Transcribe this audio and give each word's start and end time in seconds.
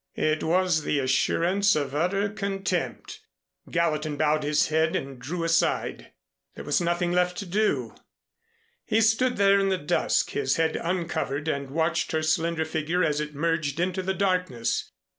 It 0.17 0.41
was 0.41 0.81
the 0.81 0.97
assurance 0.97 1.75
of 1.75 1.93
utter 1.93 2.27
contempt. 2.27 3.19
Gallatin 3.69 4.17
bowed 4.17 4.41
his 4.41 4.69
head 4.69 4.95
and 4.95 5.19
drew 5.19 5.43
aside. 5.43 6.11
There 6.55 6.63
was 6.63 6.81
nothing 6.81 7.11
left 7.11 7.37
to 7.37 7.45
do. 7.45 7.93
He 8.83 8.99
stood 8.99 9.37
there 9.37 9.59
in 9.59 9.69
the 9.69 9.77
dusk, 9.77 10.31
his 10.31 10.55
head 10.55 10.75
uncovered, 10.75 11.47
and 11.47 11.69
watched 11.69 12.13
her 12.13 12.23
slender 12.23 12.65
figure 12.65 13.03
as 13.03 13.19
it 13.19 13.35
merged 13.35 13.79
into 13.79 14.01
the 14.01 14.15
darkness. 14.15 14.89